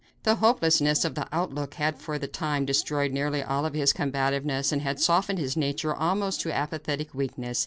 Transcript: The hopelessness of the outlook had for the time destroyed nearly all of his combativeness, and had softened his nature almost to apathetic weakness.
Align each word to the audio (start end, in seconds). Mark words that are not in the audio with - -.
The 0.23 0.37
hopelessness 0.37 1.05
of 1.05 1.13
the 1.13 1.27
outlook 1.31 1.75
had 1.75 1.99
for 1.99 2.17
the 2.17 2.27
time 2.27 2.65
destroyed 2.65 3.11
nearly 3.11 3.43
all 3.43 3.67
of 3.67 3.75
his 3.75 3.93
combativeness, 3.93 4.71
and 4.71 4.81
had 4.81 4.99
softened 4.99 5.37
his 5.37 5.55
nature 5.55 5.93
almost 5.93 6.41
to 6.41 6.51
apathetic 6.51 7.13
weakness. 7.13 7.59